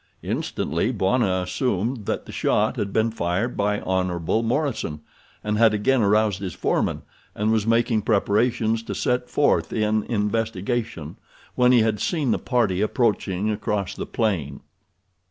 Instantly 0.23 0.91
Bwana 0.91 1.43
assumed 1.43 2.07
that 2.07 2.25
the 2.25 2.31
shot 2.31 2.75
had 2.77 2.91
been 2.91 3.11
fired 3.11 3.55
by 3.55 3.81
Hon. 3.81 4.25
Morison, 4.43 5.01
and 5.43 5.59
had 5.59 5.75
again 5.75 6.01
aroused 6.01 6.39
his 6.39 6.55
foreman 6.55 7.03
and 7.35 7.51
was 7.51 7.67
making 7.67 8.01
preparations 8.01 8.81
to 8.81 8.95
set 8.95 9.29
forth 9.29 9.71
in 9.71 10.01
investigation 10.05 11.17
when 11.53 11.71
he 11.71 11.81
had 11.81 11.99
seen 11.99 12.31
the 12.31 12.39
party 12.39 12.81
approaching 12.81 13.51
across 13.51 13.93
the 13.93 14.07
plain. 14.07 14.61